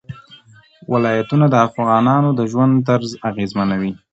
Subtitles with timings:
[0.91, 3.93] ولایتونه د افغانانو د ژوند طرز اغېزمنوي.